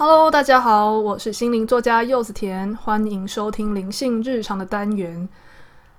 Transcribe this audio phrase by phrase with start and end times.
[0.00, 5.28] Hello，大家好，我是心灵作家柚子甜，欢迎收听灵性日常的单元。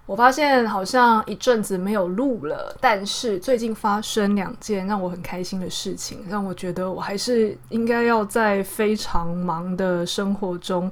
[0.05, 10.89] 我发现好像一阵子没有录了，但是最近发生两件让我很开心的事情，让我觉得我还是应该要在非常忙的生活中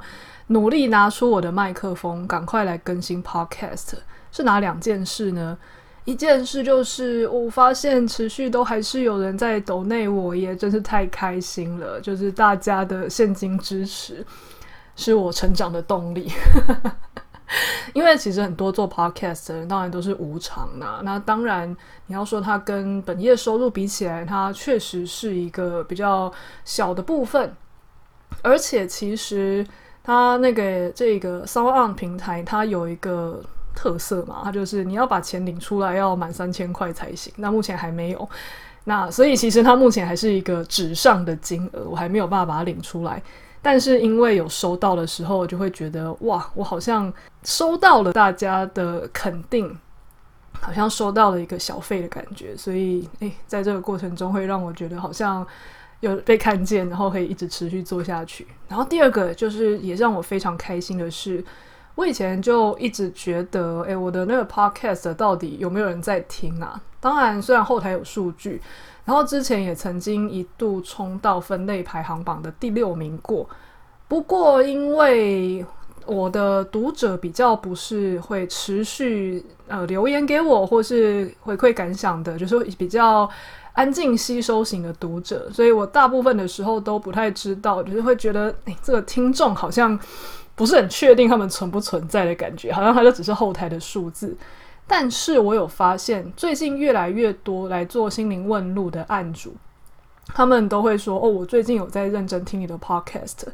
[0.47, 3.93] 努力拿出我的麦克风，赶快来更新 Podcast。
[4.33, 5.57] 是哪两件事呢？
[6.07, 11.99] 一件事就是，我发现持续都还是有人在抖内，我也真是太开心了。
[11.99, 14.25] 就是大家的现金支持，
[14.95, 16.31] 是我成长的动力。
[17.93, 21.01] 因为其实很多做 podcast 的人，当然都是无偿的。
[21.03, 21.75] 那当然，
[22.05, 26.31] 你要说它跟本业收入比起来，它确实是一个比较
[26.63, 27.53] 小的部分。
[28.41, 29.67] 而且，其实
[30.01, 33.43] 它那个这个 SoundOn 平台，它有一个。
[33.77, 37.31] 特色嘛，它就是你要把钱领出来要满三千块才行。
[37.35, 38.29] 那目前还没有，
[38.85, 43.21] 那所以其实它目前还是一个纸上的金额，我还没有办法把它领出来。
[43.61, 49.77] 但是因为有收到的时候，我就会觉得哇，我好像收到了大家的肯定，
[50.59, 52.57] 好像收到了一个小费的感觉。
[52.57, 55.45] 所以诶，在这个过程中会让我觉得好像
[55.99, 58.47] 有被看见，然后可以一直持续做下去。
[58.67, 61.45] 然后第二个就是也让我非常开心的是。
[61.97, 66.79] 我以前就一直觉得，诶，我的那个 podcast 到底有没有人在听啊？
[66.99, 68.61] 当然，虽然后台有数据，
[69.03, 73.49] 然后之前也曾经一度冲到分类排行榜的第六名过。
[74.07, 75.65] 不过，因为
[76.05, 83.27] 我的读者比较不是会持续呃留言给我或是回馈感想的，就是比较
[83.73, 89.99] 安静吸收型的读者，所以我大部分的时候都不太知道，就是会觉得，诶，这个听众好像。
[90.57, 94.35] 不是很确定他们存不存在的感觉，好像它就只是后台的数字。
[94.87, 99.53] 但是我有发现，最近越来越多来做心灵问路的案主，
[100.33, 103.45] 他们都会说：“哦，我最近有在认真听你的 podcast。”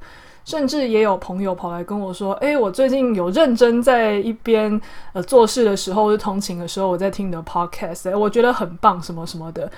[0.45, 4.79] 甚至也有朋友跑来跟我说：“诶，我最近有认真在一边
[5.11, 9.69] 呃做事的时候，或通勤的时候，我在听你的 podcast，我觉得很棒，什么什么的。”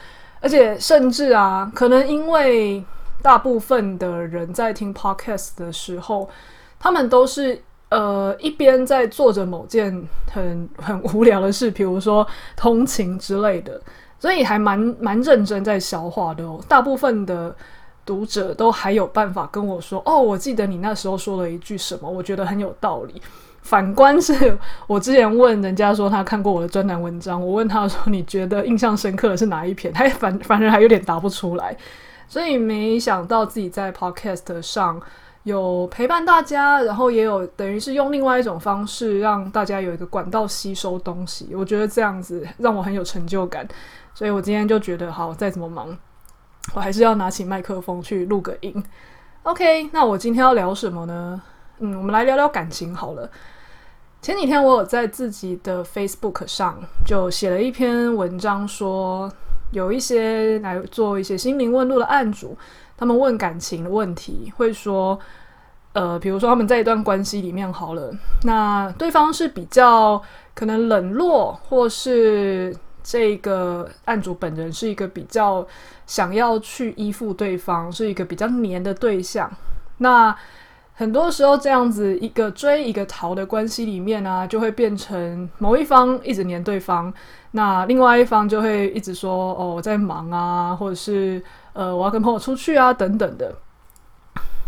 [0.41, 2.83] 而且甚至啊，可能因为
[3.21, 6.29] 大部分的人在听 podcast 的时候。
[6.85, 7.59] 他们都是
[7.89, 9.91] 呃一边在做着某件
[10.31, 12.25] 很很无聊的事，比如说
[12.55, 13.81] 通勤之类的，
[14.19, 16.63] 所以还蛮蛮认真在消化的哦。
[16.67, 17.55] 大部分的
[18.05, 23.19] 读者都还有办法跟我说：“哦，我记得你那时候说了一句什么，我觉得很有道理。”
[23.63, 31.75] 反观是我之前问人家说他看过我的专栏文章，我问他说：“你觉得印象深刻的是哪一篇？”他反反正还有点答不出来，
[32.27, 35.01] 所以没想到自己在 Podcast 上。
[35.45, 41.53] 有陪伴大家，然后也有等于是用另外一种方式让大家有一个管道吸收东西。
[41.53, 43.65] 我觉得这样子让我很有成就感，
[44.15, 45.95] 所以我今天就觉得好，再怎么忙，
[46.73, 48.83] 我还是要拿起麦克风去录个音。
[49.43, 51.39] OK，那我今天要聊什么呢？
[51.77, 53.29] 嗯，我们来聊聊感情好了。
[54.23, 59.31] 前几天我有在自己的 Facebook 上就写了一篇文章，说
[59.69, 62.57] 有一些来做一些心灵问路的案主。
[62.97, 65.19] 他们问感情的问题，会说，
[65.91, 68.09] 呃，比如说他们在一段关系里面好了，
[68.43, 70.21] 那对方是比较
[70.53, 72.73] 可能冷落，或是
[73.03, 75.67] 这个案主本人是一个比较
[76.07, 79.51] 想要去依附对方，是一个比较黏的对象。
[79.97, 80.33] 那
[80.93, 87.13] 很多时候这样子一个追一个逃的关系里面呢、啊，就会变成某一方一直黏对方，
[87.51, 91.43] 那另外一方就会一直说，哦，我在忙啊，或者是。
[91.75, 93.53] 呃，我要跟朋友出去啊，等等的。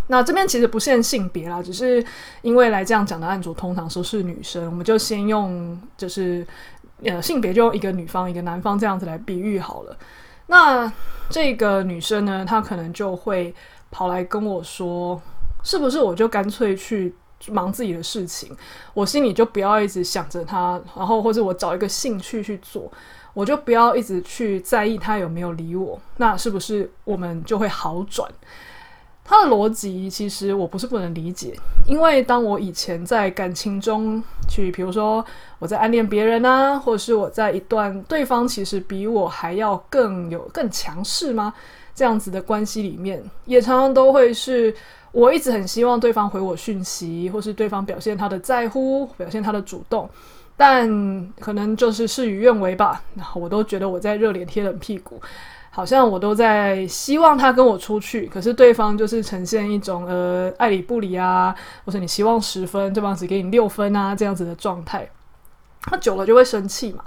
[0.09, 2.05] 那这边其实不限性别啦，只是
[2.41, 6.45] 因为来这样讲的案主通常说是女生，我们就先用就是
[7.03, 9.97] 呃性别就用一个女方一个男方这样子来比喻好了。
[10.47, 10.91] 那
[11.29, 13.53] 这个女生呢，她可能就会
[13.89, 15.21] 跑来跟我说，
[15.63, 17.13] 是不是我就干脆去
[17.47, 18.55] 忙自己的事情，
[18.93, 22.91] 我心里就不要一直想着她，然后或者我找一个兴趣去做。
[23.37, 28.27] 我就不要一直去在意他有没有理我，那是不是我们就会好转？
[29.23, 31.53] 他的逻辑其实我不是不能理解，
[31.85, 35.23] 因为当我以前在感情中去，比如说
[35.59, 41.53] 我在暗恋别人啊，或者是我在一段对方其实比我还要更有更强势吗？
[41.93, 44.73] 这样子的关系里面，也常常都会是
[45.11, 50.09] 我一直很希望对方回我讯息，或是对方表现他的在乎，表现他的主动。
[50.57, 53.01] 但可能就是事与愿违吧，
[53.35, 55.21] 我都觉得我在热脸贴冷屁股，
[55.69, 61.55] 好像我都在希望他跟我出去，可是对方就是呈现一种呃爱理不理啊，
[61.85, 65.07] 或者你希望十分，对方只给你六分啊这样子的状态，
[65.83, 67.03] 他久了就会生气嘛，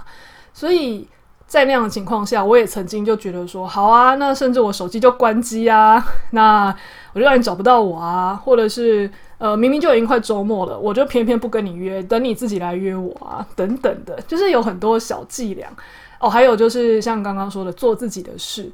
[0.53, 1.05] 所以
[1.51, 6.01] 在那样的情况下，我也曾经就觉得说，好啊，那甚至我手机就关机啊，
[6.31, 6.73] 那
[7.11, 15.67] 我就让你找不到我啊，或者是呃，明明就已经快周末了，我就偏偏不跟你约，等你自己来约我啊，等等的，就是有很多小伎俩
[16.21, 16.29] 哦。
[16.29, 18.71] 还有就是像刚刚说的，做自己的事。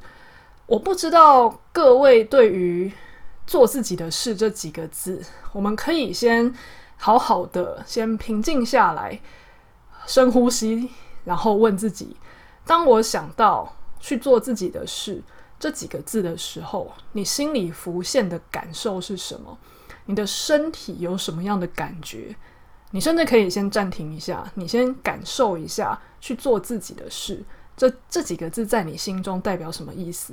[0.66, 2.92] 我不知道各位对于
[3.44, 5.20] “做自己的事”这几个字，
[5.52, 6.54] 我们可以先
[6.96, 9.18] 好好的先平静下来，
[10.06, 10.88] 深呼吸，
[11.24, 12.14] 然后问自己：
[12.68, 15.22] 当我想到去做自己的事。
[15.60, 19.58] 这几个字的时候，你心里浮现的感受是什么？
[20.04, 22.32] 你的身体有什么样的感觉？
[22.92, 27.42] 你甚至可以先暂停一下，你先感受一下去做自己的事。
[27.76, 30.32] 这这几个字在你心中代表什么意思？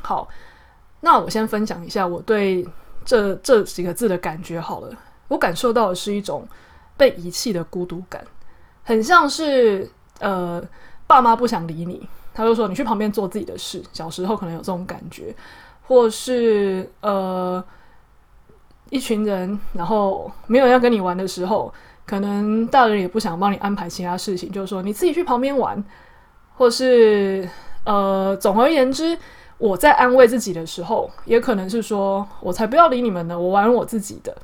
[0.00, 0.26] 好，
[1.00, 2.66] 那我先分享一下我对
[3.04, 4.96] 这这几个字的感觉好了。
[5.28, 6.48] 我感受到的是一种
[6.96, 8.24] 被遗弃的孤独感，
[8.82, 9.90] 很像是
[10.20, 10.66] 呃，
[11.06, 12.08] 爸妈不想理你。
[12.34, 15.34] 他就说：“你去旁边做自己的事。”小时候可能有这种感觉，
[15.88, 17.64] 或是呃，
[18.90, 21.72] 一群人，然后没有人要跟你玩的时候，
[22.04, 25.82] 可能大人也不想帮你安排其他事情，就是说你自己去旁边玩，
[26.56, 27.48] 或是
[27.84, 29.16] 呃，总而言之，
[29.56, 34.36] 我在安慰自己的时候，也可能是说我才不要理你们呢，我玩我自己的。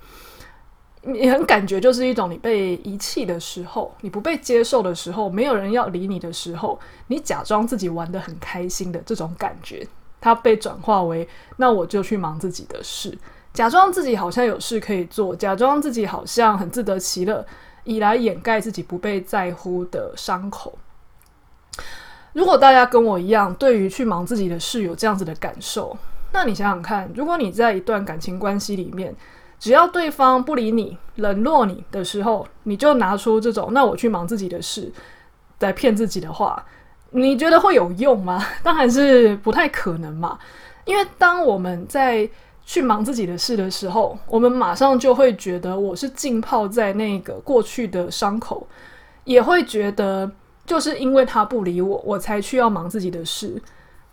[1.04, 6.78] 你很感觉就是一种你被遗弃的时候，你不被接受的时候，没有人要理你的时候，
[7.08, 9.86] 你假装自己玩得很开心的这种感觉，
[10.20, 13.18] 它被转化为那我就去忙自己的事，
[13.52, 17.44] 假装自己好像有事可以做，假装自己好像很自得其乐，
[17.82, 20.78] 以来掩盖自己不被在乎的伤口。
[22.32, 25.96] 如果大家跟我一样，对于去忙自己的事有这样子的感受，
[26.32, 29.14] 那你想想看，如果你在一段感情关系里面，
[29.62, 34.92] 只要对方不理你、冷落你的时候，你就拿出这种“那我去忙自己的事”
[35.60, 36.66] 来骗自己的话，
[37.10, 38.44] 你觉得会有用吗？
[38.64, 40.36] 当然是不太可能嘛。
[40.84, 42.28] 因为当我们在
[42.66, 48.66] 去忙自己的事的时候，我们马上就会觉得我是浸泡在那个过去的伤口，
[49.22, 50.28] 也会觉得
[50.66, 53.62] 就是因为他不理我，我才需要忙自己的事。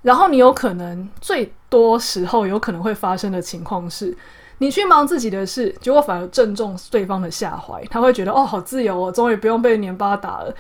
[0.04, 4.16] 然后你有可能最多时候有可能会发生的情况是，
[4.60, 10.54] 你去忙自己的事，结果反而正中对方的下怀，他会觉得哦，好自由哦，终于不用被黏巴打了。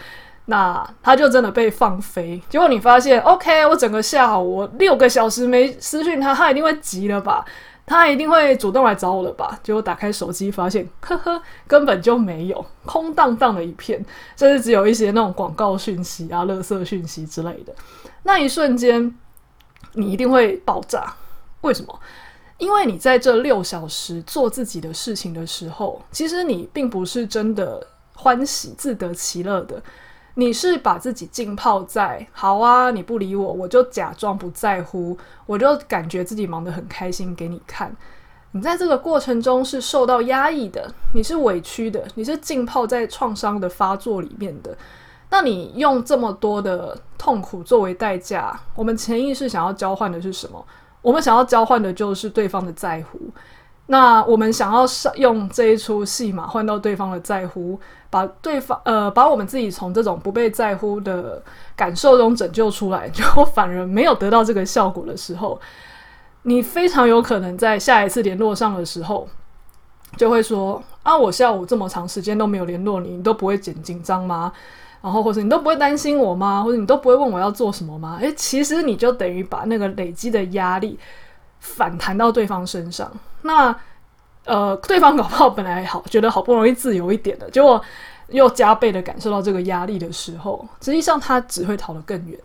[0.46, 2.42] 那他就真的被放飞。
[2.50, 7.46] 结果你发现，OK，我整个下午六个小时没私讯他，他一定会急了吧？
[7.86, 9.60] 他一定会主动来找我了吧？
[9.62, 14.04] 结果打开手机发现，呵呵，根本就没有，空荡荡的一片，
[14.36, 17.74] 甚至只有一些那种广告讯息啊、垃圾讯息之类的。
[18.24, 19.16] 那一瞬间，
[19.94, 21.13] 你一定会爆炸。
[21.62, 22.00] 为什么？
[22.59, 29.81] 因为你在这六小时做自己的事情的时候，其实你并不是真的欢喜、自得其乐的，
[30.35, 37.95] 你是把自己浸泡在“好啊，你不理我，我就假装不在乎，我就感觉自己忙得很开心给你看。”
[38.51, 44.75] 你在这个过程中是受到压抑的，你是委屈的，你是浸泡在创伤的发作里面的。
[45.29, 50.65] 那你用这么多的痛苦作为代价，我们潜意识想要交换的是什么？
[51.01, 53.19] 我们想要交换的就是对方的在乎，
[53.88, 54.86] 那我们想要
[55.16, 57.80] 用这一出戏码换到对方的在乎，
[58.10, 61.42] 把对方呃把我们自己从这种不被在乎的
[61.75, 65.60] 感受中拯救出来，就反而没有得到这个效果的时候，
[66.44, 69.28] 你非常有可能在下一次联络上的时候，
[70.18, 74.52] 就会说啊，我下午这么长时间都没有联络你，你都不会紧紧张吗？
[75.01, 76.61] 然后，或者你都不会担心我吗？
[76.61, 78.18] 或者你都不会问我要做什么吗？
[78.19, 80.99] 诶，其实你就等于把那个累积的压力
[81.61, 83.09] 反弹到对方身上。
[83.44, 83.73] 那
[84.44, 87.81] 呃，对方搞不好本来好，觉得好不容易自由一点的，结果
[88.27, 92.37] 又加倍的感受到这个压力的时候，实际上他只会逃得更远。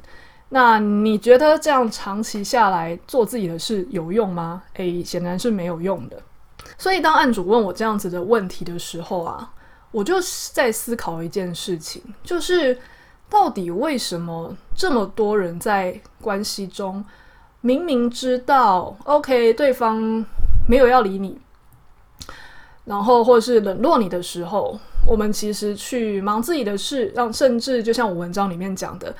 [0.50, 4.62] 那你觉得这样长期下来做自己的事有用吗？
[4.74, 6.16] 诶，显然是没有用的。
[6.78, 9.50] 所以当案主问我这样子的问题的时候啊。
[9.94, 12.76] 我就是在思考一件事情，就是
[13.30, 17.04] 到底为什么这么多人在关系中，
[17.60, 20.26] 明明知道 OK 对方
[20.68, 21.38] 没有要理你，
[22.84, 29.14] 然后或是冷落你的时候，我们其实去忙自己的事，让甚至就像我文章里面讲的，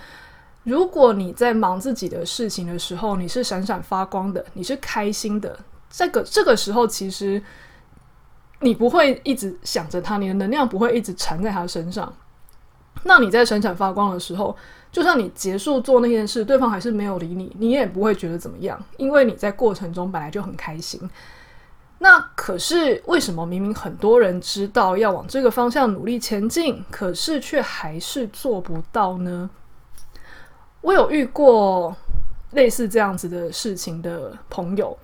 [0.64, 5.56] 如果你在忙自己的事情的时候，你是闪闪发光的，你是开心的，
[5.88, 7.40] 这个这个时候其实。
[8.60, 12.12] 你不会一直想着他，你的能量不会一直缠在他身上。
[13.02, 14.56] 那你在闪闪发光的时候，
[14.90, 21.10] 就算你结束做那件事，对方还是没有理你，你也不会觉得怎么样，因为你在过程中本来就很开心。
[21.98, 29.50] 那可是为什么明明很多人知道要往这个方向努力前进，可是却还是做不到呢？
[30.80, 31.94] 我有遇过
[32.52, 34.96] 类似这样子的事情的朋友。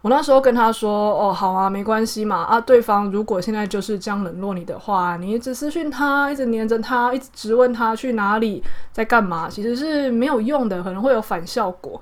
[0.00, 2.44] 我那时候跟他说：“哦，好啊，没关系嘛。
[2.44, 8.62] 啊，对方如果现在就是这样冷落你的话，你一直私讯他，一直黏着他，一直质问他去哪里，
[8.92, 12.00] 在干嘛，其实是没有用的，可能会有反效果。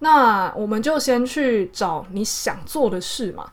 [0.00, 3.46] 那我们就先去找你想做的事嘛。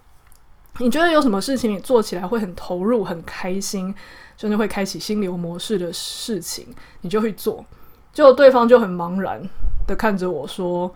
[0.80, 3.94] 你觉得有什么事情你做起来会很投入、很开心，
[4.36, 6.66] 甚至会开启心流模式的事情，
[7.02, 7.64] 你就去做。
[8.12, 9.40] 结果对方就很茫然
[9.86, 10.92] 的看着我说：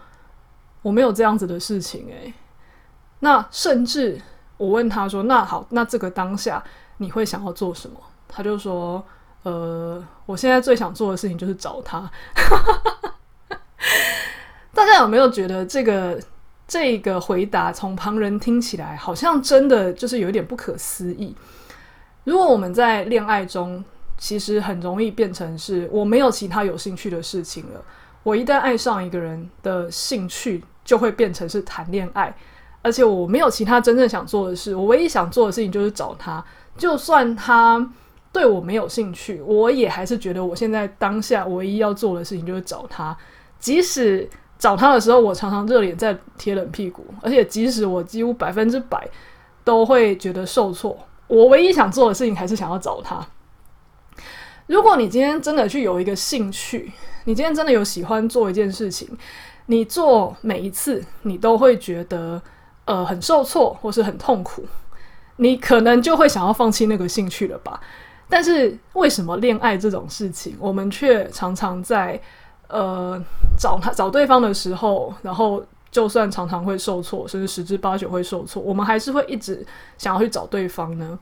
[0.82, 2.34] 我没有这样子的事情，诶。
[3.20, 4.22] 那甚至
[4.58, 6.64] 我问他说：“那好，那这个当下
[6.98, 9.04] 你会想要做什么？”他就说
[9.44, 12.10] ：“呃，我现在最想做的事情就是找他。
[14.74, 16.22] ”大家有没有觉得这个
[16.68, 21.36] 这个回答从旁人听起来好像真的就是有点不可思议？
[22.24, 23.84] 如果我们在恋爱中，
[24.18, 27.82] 其实很容易变成是我没有其他有兴趣的事情了。
[28.22, 32.36] 我一旦爱上一个人的兴趣，就会变成是谈恋爱。
[32.82, 36.44] 而且我没有其他真正想做的事，我唯一想做的事情就是找他。
[36.78, 37.92] 就算他
[38.32, 43.18] 对我没有兴趣，我也还是觉得我现在当下唯一要做的事情就是找他。
[43.60, 44.30] 即使
[44.60, 49.06] 找他的时候，我常常热脸在贴冷屁股，而且即使我几乎百分之百
[49.64, 50.96] 都会觉得受挫，
[51.28, 53.28] 我唯一想做的事情还是想要找他。
[54.68, 56.92] 如果你今天真的去有一个兴趣，
[57.26, 59.10] 你今天真的有喜欢做一件事情，
[59.66, 62.40] 你做每一次，你都会觉得。
[62.88, 64.64] 呃，很受挫或是很痛苦，
[65.36, 67.80] 你可能就会想要放弃那个兴趣了吧？
[68.30, 72.18] 但是为什么恋爱这种事情，我们却常常在
[72.70, 73.22] 呃
[73.60, 79.66] 找他找对方的时候，然后就算常常会受挫，甚至十之八九会受挫，我们还是会一直
[79.98, 81.20] 想要去找对方呢？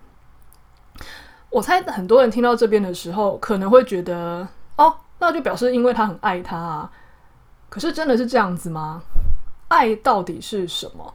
[1.49, 6.91] 我猜很多人听到这边的时候，可能会觉得哦，那就表示因为他很爱他啊。
[7.69, 9.01] 可是真的是这样子吗？
[9.67, 11.13] 爱到底是什么？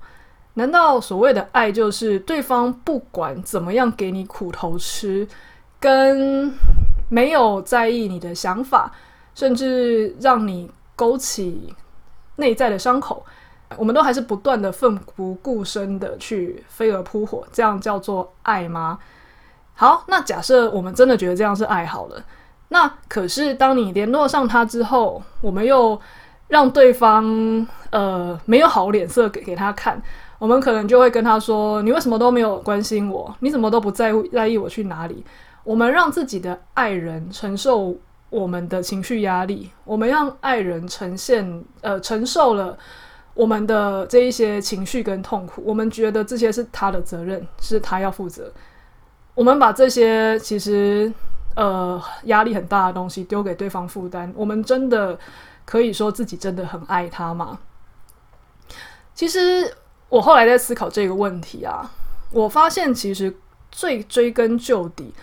[0.54, 5.26] 难道所谓的爱就是对方不管怎么样给你苦头吃，
[5.78, 6.52] 跟
[7.08, 8.92] 没有在意你的想法，
[9.34, 11.74] 甚至让你勾起
[12.36, 13.24] 内在的伤口，
[13.76, 18.98] 我们都还是不断的奋不顾身的去飞蛾扑火，这样叫做爱吗？
[19.74, 22.22] 好，那假设我们真的觉得这样是爱好了，
[22.68, 25.98] 那可是当你联络上他之后，我们又
[26.48, 30.02] 让对方呃没有好脸色给给他看。
[30.40, 33.32] 我们可能就会跟他说：“你为什么都没有关心我？
[33.40, 35.22] 你怎么都不在乎在意我去哪里？”
[35.62, 37.94] 我们让自己的爱人承受
[38.30, 42.76] 我们的情绪压力，我们让爱人呈现呃承受了
[43.34, 45.62] 我们的这一些情绪跟痛苦。
[45.62, 48.50] 我们觉得这些是他的责任，是他要负责。
[49.34, 51.12] 我们把这些其实
[51.54, 54.32] 呃压力很大的东西丢给对方负担。
[54.34, 55.18] 我们真的
[55.66, 57.58] 可以说自己真的很爱他吗？
[59.14, 59.70] 其实。
[60.10, 61.90] 我后来在思考这个问题啊，
[62.32, 63.34] 我发现其实
[63.70, 65.14] 最追根究底，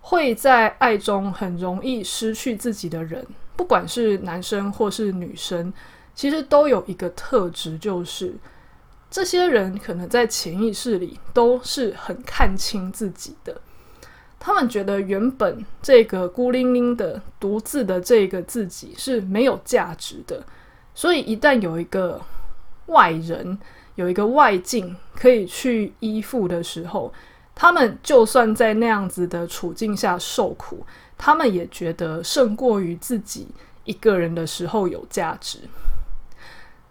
[0.00, 3.24] 会在爱中很容易失去自己的人，
[3.54, 5.72] 不管是男生或是女生，
[6.14, 8.34] 其实都有一个特质，就是
[9.10, 13.60] 这些人可能在潜意识里都是很看清自己的。
[14.40, 20.42] 他们觉得原本这个孤零零的、独自的这个自己是没有价值的，
[20.94, 22.20] 所以一旦有一个
[22.86, 23.56] 外人，
[23.94, 27.12] 有一个外境可以去依附的时候，
[27.54, 30.84] 他们就算在那样子的处境下受苦，
[31.18, 33.48] 他们也觉得胜过于自己
[33.84, 35.58] 一个人的时候有价值。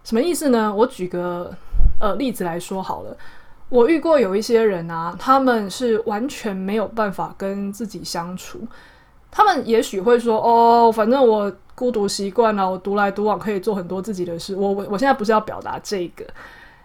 [0.04, 0.74] 什么意思呢？
[0.74, 1.52] 我举个
[2.00, 3.16] 呃例子来说好了。
[3.70, 8.68] 我遇过有一些人啊，他们是完全没有办法跟自己相处。
[9.32, 16.26] 他们也许会说：“哦，反正我孤独习惯了，我独来独往，可以做很多自己的事。”我我我现在不是要表达这个。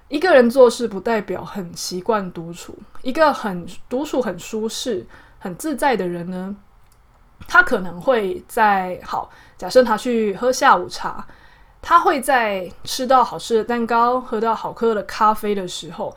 [0.08, 2.76] 一个人做事不代表很习惯独处。
[3.02, 5.06] 一个很独处、很舒适、
[5.38, 6.54] 很自在的人呢，
[7.48, 11.26] 他可能会在好，假设他去喝下午茶，
[11.82, 16.16] 他会在吃到好吃的蛋糕、喝到好喝的咖啡的时候，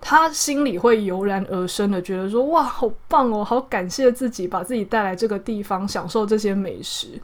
[0.00, 7.20] 他心里会油然而生的觉得说：“哇，好棒哦，好感谢自己把自己带来这个地方，享受这些美食。”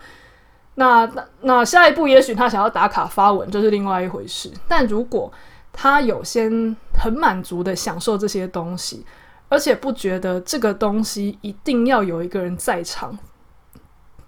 [0.79, 4.53] 那那那下一步，也许他想要打卡发文，这是另外一回事。
[4.69, 5.33] 但如果
[5.79, 9.05] 他有先很满足的享受这些东西，
[9.51, 13.17] 而且不觉得这个东西一定要有一个人在场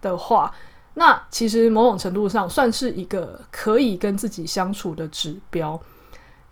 [0.02, 0.52] 的话，
[0.92, 5.80] 那其实某种程度上算是一个可以跟自己相处的指标。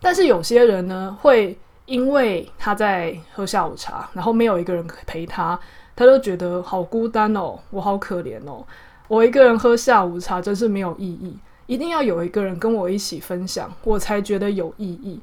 [0.01, 5.57] 但是有些人呢，会因为他在喝下午茶，然后没有一个人陪他，
[5.95, 8.65] 他就觉得好孤单哦，我好可怜哦，
[9.07, 11.37] 我一个人喝下午茶真是没有意义。
[11.67, 15.21] 一定要有一个人跟我一起分享，我才觉得有意义。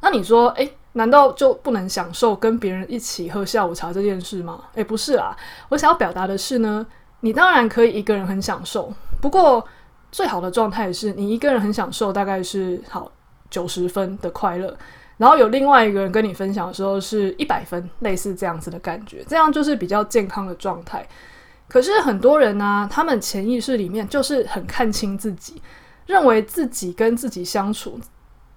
[0.00, 4.62] 那你说，诶，难道就不能享受跟别人一起喝下午茶这件事吗？
[4.74, 5.36] 诶，不是啦，
[5.70, 6.86] 我想要表达的是呢，
[7.20, 9.66] 你当然可以一个人很享受，不过
[10.12, 13.10] 最好的状态是你一个人很享受，大概是好
[13.50, 14.76] 九十分的快乐，
[15.16, 21.06] 然后有另外一个人跟你分享的时候是一百分，类似这样子的感觉，这样就是比较健康的状态。
[21.68, 25.60] 可是很多人呢、他们潜意识里面就是很看清自己，
[26.06, 28.00] 认为自己跟自己相处。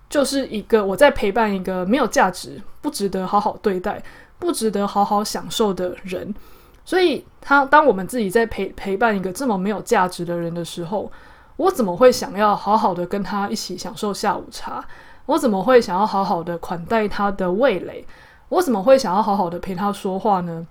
[0.09, 4.03] 就是一个我在陪伴一个没有价值、不值得好好对待、
[4.37, 6.35] 不值得好好享受的人，
[6.83, 11.09] 所以他当我们自己在陪陪伴一个这么没有价值的人的时候，
[11.55, 14.83] 我怎么会想要好好的跟他一起享受下午茶？
[15.27, 18.05] 我怎么会想要好好的款待他的味蕾？
[18.49, 20.67] 我怎么会想要好好的陪他说话呢？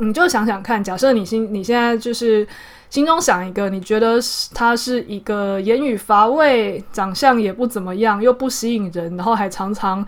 [0.00, 2.46] 你就想想看，假设你心你现在就是。
[2.90, 4.18] 心中想一个，你觉得
[4.52, 10.04] 他是一个言语乏味、长相也不怎么样、又不吸引人，然后还常常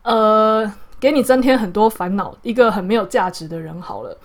[0.00, 3.78] 呃给你增添很多烦恼，一个很没有价值的人。
[3.78, 4.16] 好了，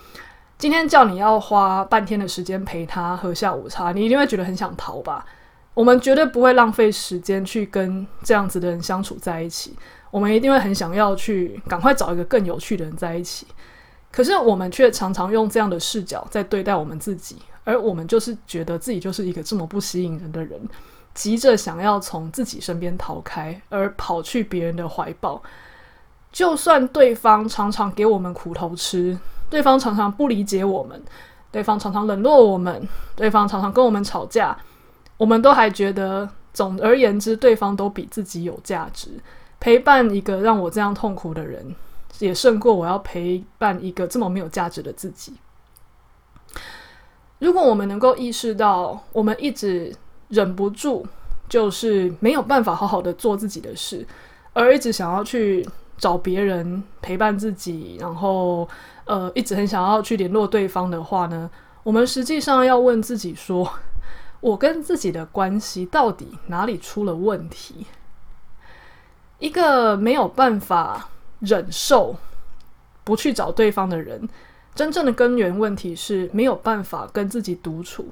[0.57, 5.25] 今天叫你要花半天的时间陪他喝下午茶，你一定会觉得很想逃吧？
[5.73, 9.75] 我们绝对不会浪费时间去跟这样子的人相处在一起，
[10.09, 13.45] 我们一定会很想要去赶快找一个更有趣的人在一起。
[14.11, 17.37] 可是我们却常常用这样的视角在对待我们自己。
[17.65, 20.59] 而我们就是觉得自己就是一个这么不吸引人的人，
[21.13, 25.39] 急着想要从自己身边逃开，而跑去别人的怀抱。
[26.31, 29.15] 就算对方常常给我们苦头吃，
[29.51, 30.99] 对方常常不理解我们，
[31.51, 34.57] 对方常常冷落我们，对方常常跟我们吵架，
[35.17, 39.11] 我们都还觉得，总而言之，对方都比自己有价值。
[39.59, 41.75] 陪伴一个让我这样痛苦的人，
[42.19, 45.33] 也胜过我要陪伴一个这么没有价值的自己。
[47.39, 49.95] 如果我们能够意识到，我们一直
[50.27, 51.05] 忍不住，
[51.47, 54.05] 就是没有办法好好的做自己的事，
[54.53, 58.67] 而一直想要去找别人陪伴自己，然后
[59.05, 61.49] 呃，一直很想要去联络对方的话呢，
[61.83, 63.71] 我们实际上要问自己说：
[64.41, 67.87] 我跟自己的关系到底哪里出了问题？
[69.39, 72.15] 一个没有办法忍受
[73.03, 74.27] 不去找对方的人。
[74.75, 78.07] 真正的根源问题是没有办法跟自己独处。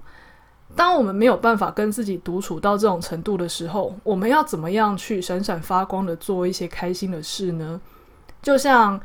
[0.75, 7.79] 当我们没有办法跟自己独处到这种程度的时候，我们要怎么样去闪闪发光的做一些开心的事呢？
[8.41, 8.99] 就像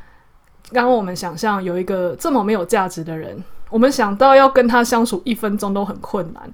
[0.73, 6.51] 刚刚我们想象有一个这么没有价值的人，我们想到要跟他相处一分钟都很困难。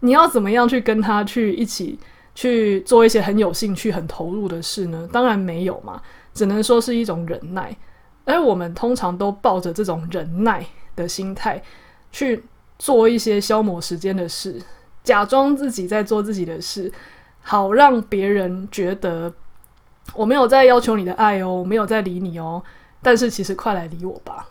[0.00, 1.98] 你要怎么样去跟他去一起
[2.34, 5.06] 去做一些很有兴趣、很投入的事呢？
[5.12, 6.00] 当然没有嘛，
[6.36, 7.74] 只能说是一种忍耐。
[8.26, 11.62] 而我们通常都抱着这种忍耐的心态
[12.12, 12.44] 去
[12.78, 14.60] 做一些消磨时间的事，
[15.02, 16.92] 假装自己在做自己的事，
[17.40, 19.32] 好让别人觉得
[20.12, 22.62] 我没有在要求你的爱哦，我没有在理你哦。
[23.00, 24.48] 但是其实快来理我吧！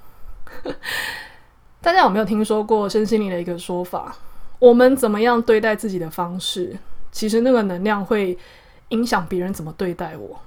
[1.82, 4.16] 大家有没有听说过身心灵的一个说法？
[4.60, 6.78] 我们怎么样对待自己的方式，
[7.12, 8.38] 其实那个能量会
[8.90, 10.40] 影响别人怎么对待我。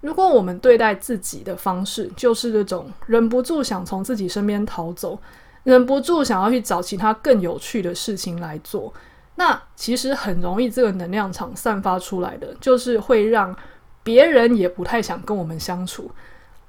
[0.00, 5.18] 如果我们对待自己的方式就是这种忍不住想从自己身边逃走，
[5.62, 8.90] 忍不住想要去找其他更有趣的事情来做，
[9.34, 13.54] 那其实很容易这个能量场散发出来的，就是会让
[14.02, 16.10] 别人也不太想跟我们相处，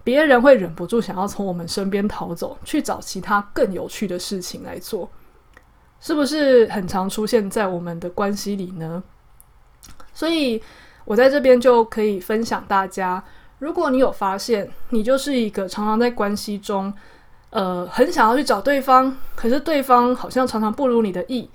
[0.04, 5.10] 别人会忍不住想要从我们身边逃走，去找其他更有趣的事情来做，
[6.02, 9.02] 是不是很常出现在我们的关系里呢？
[10.14, 10.62] 所以。
[11.06, 13.24] 我在这边就可以分享大家，
[13.60, 16.94] 如果你有发现，你就是一个常常在关系中，
[17.50, 21.50] 呃，很想要去找对方，可是对方好像常常不如你的意，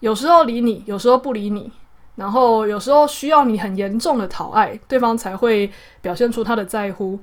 [0.00, 1.70] 有时候理你，有时候不理你，
[2.16, 7.18] 然后有时候需要你很严重的讨爱，对方才会表现出他的在乎。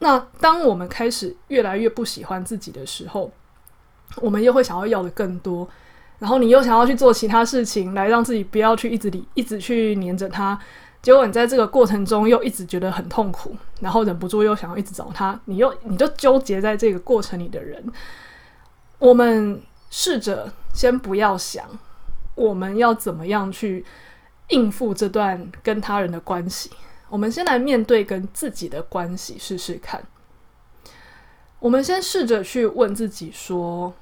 [0.00, 3.30] 那当我们开始越来越不喜欢自己的时候，
[4.16, 5.68] 我们又会想要要的更多。
[6.18, 10.58] 然后你又想要去做其他事情，来让自己不要去一直理，一直去黏着他。
[11.02, 15.38] 结果你在这个过程中又一直觉得很痛苦，然后忍不住又想要一直找他。
[15.44, 17.84] 你又你就纠结在这个过程里的人，
[18.98, 21.66] 我们试着先不要想
[22.34, 23.84] 我们要怎么样去
[24.48, 26.70] 应付这段跟他人的关系。
[27.10, 30.02] 我们先来面对跟自己的关系试试看。
[31.58, 33.92] 我们先试着去问自己说。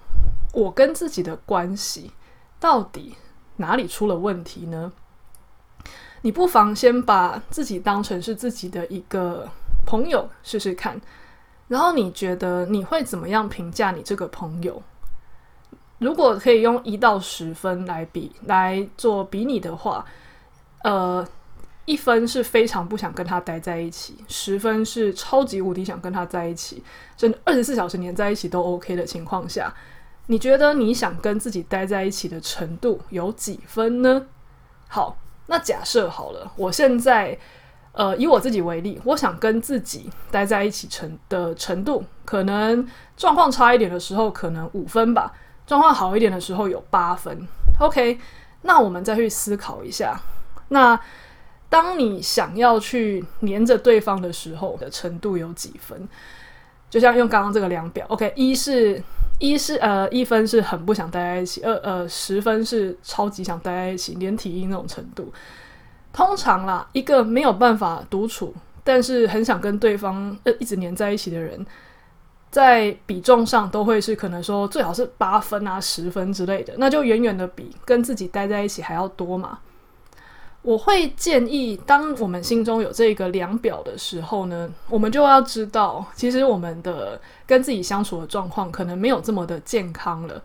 [0.53, 2.13] 我跟自己的关系
[2.61, 3.17] 到底
[3.57, 4.93] 哪里出了问题呢？
[6.21, 9.49] 你不妨先把自己当成是自己的一个
[9.85, 11.01] 朋友试试看，
[11.67, 14.81] 然后你觉得你会怎么样评价你这个朋友？
[15.99, 20.05] 如果可以用一到十分来比来做比拟的话，
[20.85, 21.27] 呃，
[21.85, 26.83] 一分是非常不想跟他待在一起，十分是超级无敌想跟他在一起，
[27.17, 29.73] 真的二十四小时黏在一起都 OK 的情况下，
[30.27, 34.27] 你觉得你想跟自己待在一起的程度有几分呢？
[34.89, 37.39] 好，那假设好了，我现在
[37.93, 45.33] 呃以我自己为例，我想跟自己待在一起程的程度，可能状况差一点的时候可能五分吧，
[45.67, 47.47] 状况好一点的时候有八分。
[47.81, 48.19] OK，
[48.63, 50.21] 那我们再去思考一下，
[50.69, 51.01] 那。
[51.73, 56.07] 当你想要去黏着对方的时候的程度有几分？
[56.91, 59.03] 就像用刚刚这个量表，OK，一是
[59.43, 65.33] 一是呃一分是很不想待在一起，二呃十分是超级想待在一起，连体婴那种程度。
[66.13, 71.67] 通常啦，一个没有办法独处，但是很想跟对方呃一直黏在一起的人，
[72.53, 79.59] 在比重上都会是可能说最好是八分啊十分之类的，那就远远的比跟自己待在一起还要多嘛。
[80.63, 90.41] 我会建议，当我们心中有这个量表的时候呢，我们就要知道，其实我们的跟自己相处的状况可能没有这么的健康了。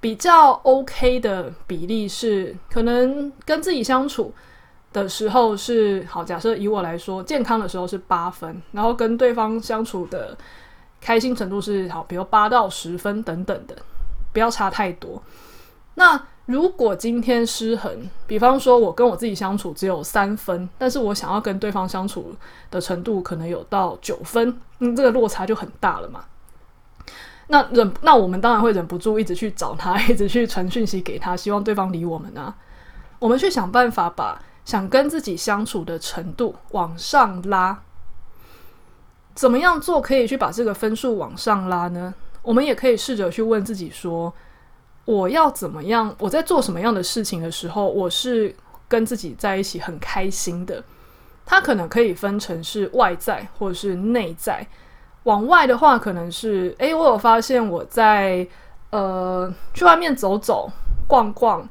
[0.00, 4.32] 比较 OK 的比例是，可能跟自己相处
[4.92, 6.22] 的时候是好。
[6.22, 10.38] 假设以我来说，健康的时候是八分，然后跟对方相处的
[11.00, 13.74] 开心程度是好，比如八到十分等等的，
[14.32, 15.20] 不要差太多。
[15.94, 22.34] 那如果今天失衡，比方说我跟我自己相处只有三分，但是我想要跟对方相处
[22.70, 26.24] 的程度可能有到九分，嗯，这个落差就很大了嘛。
[27.48, 32.54] 那忍，那我们当然会忍不住一直去找他，一直去传讯息给他，希望对方理我们啊。
[33.18, 37.78] 我们去想办法把想跟自己相处的程度往上拉。
[39.34, 42.14] 怎么样做可以去把这个分数往上拉呢？
[42.40, 44.32] 我们也可以试着去问自己说。
[45.08, 46.14] 我要怎么样？
[46.18, 48.54] 我在做什么样的事情的时候，我是
[48.86, 50.84] 跟自己在一起很开心的。
[51.46, 54.66] 它可能可以分成是外在或者是内在。
[55.22, 58.46] 往外的话，可能是诶，我有发现我在
[58.90, 60.70] 呃去外面走走、
[61.06, 61.66] 逛逛，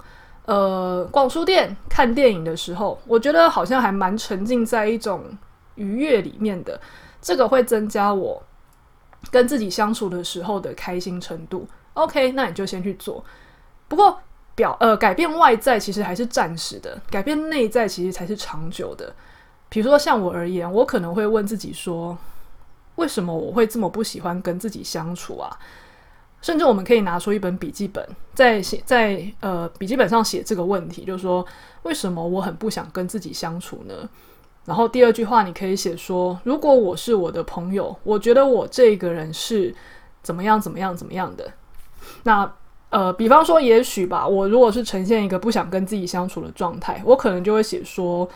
[0.45, 5.23] 呃逛书店、看电影的时候，我觉得好像还蛮沉浸在一种
[5.75, 6.81] 愉悦里面的。
[7.21, 8.41] 这个会增加我
[9.29, 11.67] 跟自己相处的时候的开心程度。
[11.97, 13.23] OK，那你就先去做。
[13.87, 14.19] 不过
[14.53, 19.13] 表呃改变外在其实还是暂时的，改变内在其实才是长久的。
[19.69, 22.17] 比如说像我而言，我可能会问自己说：
[22.95, 25.57] 为什么我会这么不喜欢跟自己相处啊？
[26.39, 31.43] 甚至我们可以拿出一本笔记本，在写在呃笔记本上写这个问题，就是说
[31.81, 34.07] 为什么我很不想跟自己相处呢？
[34.65, 39.73] 然后第二句话你可以写说：如果我是我的朋友，我觉得我这个人是
[40.21, 41.51] 怎么样怎么样怎么样的。
[42.27, 42.53] 那
[42.89, 48.27] 呃，比方说，也许吧，我如果是呈现一个不想跟自己相处的状态，我可能就会写说，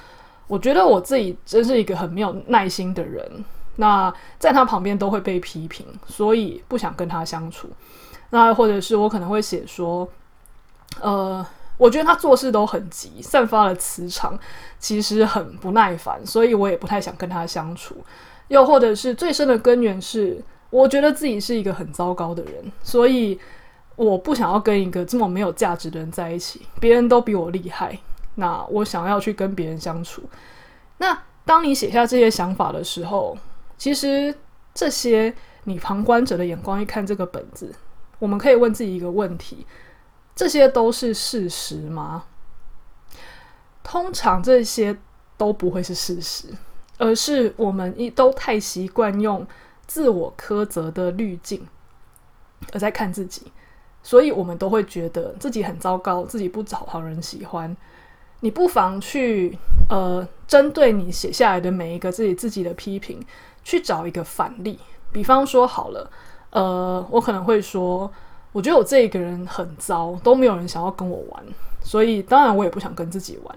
[0.48, 3.44] 我觉得我自己真是一个很没有耐心的人。
[3.76, 7.70] 那在他旁边都会被批评，所以不想跟他相处。
[8.30, 10.08] 那或者是我可能会写说，
[11.02, 11.46] 呃，
[11.78, 14.40] 我觉得他做事都很急，散发的磁场
[14.80, 17.96] 其实很不耐烦，所以我也不太想跟他相处。
[18.48, 23.38] 又或者是最深的根源是，我觉得自己是一个很糟糕的人，所以。
[24.02, 27.96] 我不想要跟一个这么没有价值的人在一起，别人都比我厉害，
[28.34, 30.24] 那我想要去跟别人相处。
[30.98, 33.38] 那当你写下这些想法的时候，
[33.78, 34.36] 其实
[34.74, 35.32] 这些
[35.66, 37.76] 你旁观者的眼光一看这个本子，
[38.18, 39.68] 我们可以问自己一个问题：
[40.36, 42.24] 这些都是事实吗？
[43.84, 44.98] 通常这些
[45.38, 46.48] 都不会是事实，
[46.98, 49.46] 而是我们一都太习惯用
[49.86, 51.68] 自我苛责的滤镜
[52.74, 53.52] 而在看自己。
[54.04, 57.76] 所以我们都会觉得自己很糟糕，自己不讨好人喜欢。
[58.44, 59.56] 你不妨去
[59.88, 63.24] 呃，针对你写下来的每一个自己自己的批评，
[63.64, 64.80] 去找一个反例。
[65.12, 66.10] 比方说好了，
[66.50, 68.12] 呃，我可能会说，
[68.52, 71.44] 我觉得我这个人很糟，都没有人想要跟我玩，
[71.84, 73.56] 所以当然我也不想跟自己玩。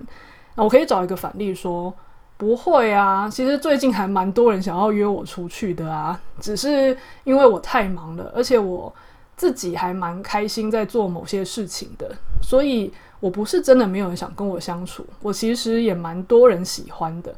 [0.55, 1.91] 那我可以找一个反例说，
[2.37, 8.95] 不会啊，其实最近还蛮多人想要约我出去的啊，只是因为我太忙了，而且我。
[9.37, 17.35] 自己还蛮开心在做某些事情的，所以我不是真的没有人想跟我相处，我其实也蛮多人喜欢的。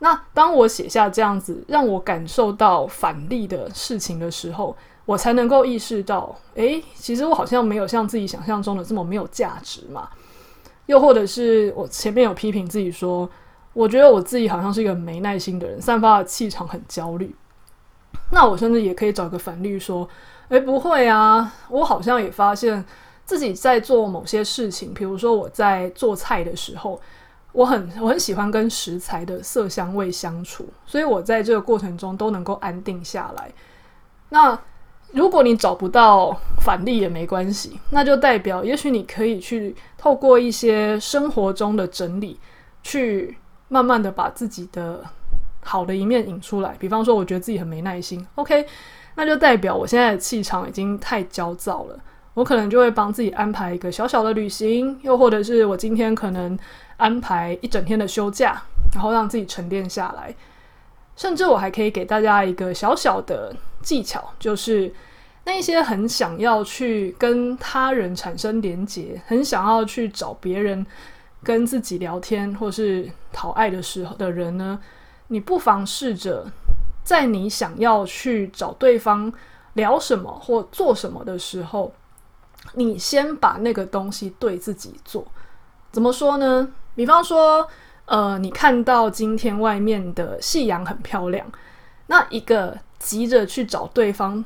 [0.00, 10.08] 那当我写下这样子让我感受到反例的事情的时候，我才能够意识到，诶，其实我好像没有像自己想象中的这么没有价值嘛。
[10.86, 13.28] 又或者是我前面有批评自己说，
[13.72, 17.32] 我觉得我自己好像是一个没耐心的人，散发的气场很焦虑。
[18.30, 20.08] 那我甚至也可以找个反例说。
[20.48, 21.52] 诶，不会啊！
[21.68, 22.84] 我好像也发现
[23.24, 27.00] 自己在做某些事情，比如说我在做菜的时候，
[27.52, 33.52] 我很我很喜欢跟食材的色香味相处，所以我在这个过程中都能够安定下来。
[34.30, 34.58] 那
[35.12, 42.38] 如果你找不到反例也没关系，那就代表也许你可以去透过一些生活中的整理，
[42.82, 43.36] 去
[43.68, 45.04] 慢慢的把自己的
[45.60, 46.74] 好的一面引出来。
[46.78, 48.66] 比方说，我觉得自己很没耐心，OK，
[49.18, 51.98] 那就代表我现在的气场已经太焦躁了。
[52.34, 56.56] 我可能就会帮自己安排一个小小的旅行，又或者是我今天可能
[56.96, 58.62] 安排一整天的休假，
[58.94, 60.32] 然后让自己沉淀下来。
[61.16, 63.52] 甚至我还可以给大家一个小小的
[63.82, 64.94] 技巧，就是
[65.42, 70.86] 那一些很想要去跟他人产生连结，很想要去找别人
[71.42, 74.78] 跟自己聊天或是讨爱的时候的人呢，
[75.26, 76.46] 你不妨试着
[77.08, 79.32] 在你想要去找对方
[79.72, 81.90] 聊什么或做什么的时候，
[82.74, 85.26] 你先把那个东西对自己做。
[85.90, 86.68] 怎么说呢？
[86.94, 87.66] 比方说。
[88.10, 91.46] 呃，你看到今天外面的夕阳很漂亮，
[92.06, 94.42] 那一个急着去找对方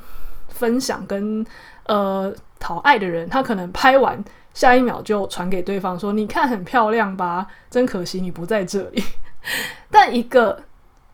[0.48, 1.46] 分享跟
[1.86, 4.20] 呃讨爱的人，他可能拍完
[4.52, 7.46] 下一秒就传给对方说：“你看很漂亮吧？
[7.70, 9.00] 真可惜你不在这里。
[9.92, 10.60] ”但一个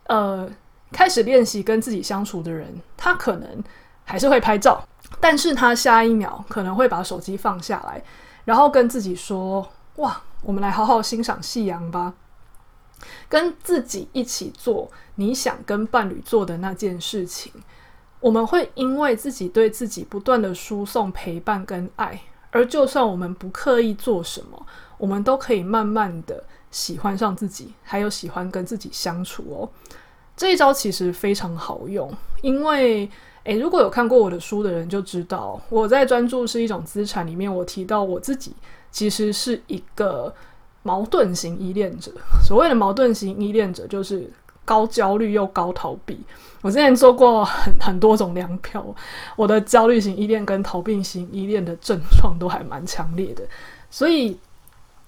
[0.06, 0.48] 呃
[0.92, 3.62] 开始练习跟自己相处的人，他可能
[4.04, 4.82] 还是会拍照，
[5.20, 8.02] 但是他下一秒可能会把手机放下来，
[8.44, 12.14] 然后跟自己说：“哇，我们来好好欣赏夕阳吧。”
[13.28, 17.52] 跟自己一起做你想跟伴侣做的那件事情，
[18.18, 22.20] 我们会因为自己对自己不断的输送陪伴跟爱，
[22.50, 29.70] 而就算我们不刻意做什么，我们都可以慢慢的喜欢上自己，还有喜欢跟自己相处哦。
[30.38, 33.06] 这一招其实非常好用，因为
[33.44, 38.54] 诶，如果有看过我的书的人就知道，我在专注是一种资产里面，我提到我自己
[38.90, 40.34] 其实是一个。
[40.84, 42.10] 矛盾型依恋者，
[42.42, 44.30] 所谓的矛盾型依恋者就是
[44.64, 46.18] 高焦虑又高逃避。
[46.62, 48.82] 我之前做过很很多种量表，
[49.36, 53.42] 我的焦虑型依恋跟逃避型依恋的症状都还蛮强烈的。
[53.90, 54.38] 所以，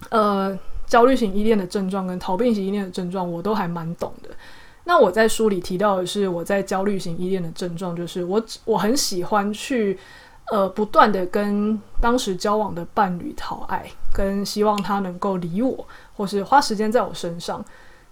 [0.09, 4.29] 呃，焦虑型依恋的症状跟逃避型依恋的症状我都还蛮懂的。
[4.91, 9.97] 那我在书里提到的是，我在焦虑型依恋的症状就是我我很喜欢去。
[10.51, 17.63] 呃，不断的跟当时交往的伴侣讨爱，跟希望他能够理我，或是花时间在我身上。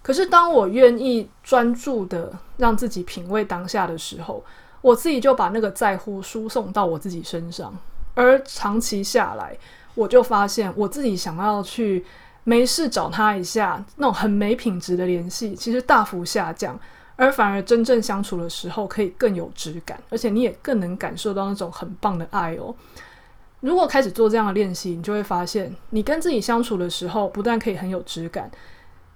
[0.02, 4.42] 可是，当我愿意专注的让自己品味当下的时候，
[4.80, 7.76] 我自己就把那个在乎输送到我自己身上。
[8.14, 9.58] 而长期下来，
[9.94, 12.06] 我就发现我自己想要去
[12.50, 16.78] 没事找他一下，那种很没品质的联系，其实大幅下降。
[17.16, 22.74] 而反而真正相处的时候，可以更有质感，而且你也更能感受到那种很棒的爱哦。
[23.60, 28.50] 如果开始做这样的练习，你就会发现，你跟自己相处的时候，不但可以很有质感、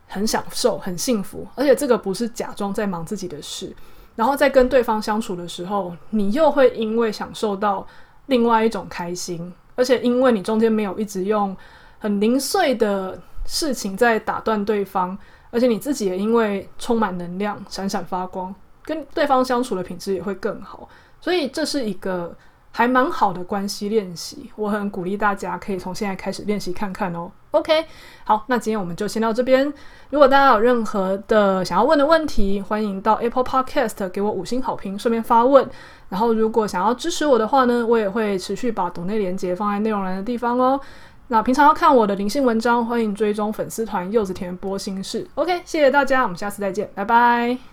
[0.07, 3.75] 很享受、很幸福，而且这个不是假装在忙自己的事。
[4.15, 7.87] 然后在跟对方相处的时候，你又会因为享受到
[8.27, 11.55] 另外一种开心，而且因为你中间没有一直用
[12.03, 15.17] 很零碎的事情在打断对方。
[15.51, 20.89] 而且你自己也因为充满能量，闪闪发光，跟对方相处的品质也会更好。
[21.21, 22.35] 所以这是一个
[22.71, 27.31] 还蛮好的关系练习，我很鼓励大家可以从现在开始练习看看哦。
[27.51, 27.85] OK，
[28.23, 29.71] 好，那今天我们就先到这边。
[30.09, 35.69] 如果大家有任何的想要问的问题，欢迎到 Apple Podcast 给我五星好评，顺便发问。
[36.09, 40.79] 然后如果想要支持我的话呢，我也会持续把抖内连结放在内容栏的地方哦。
[41.27, 45.27] 那平常要看我的灵性文章，欢迎追踪粉丝团柚子甜波心事。
[45.35, 47.72] OK，谢谢大家，我们下次再见，拜拜。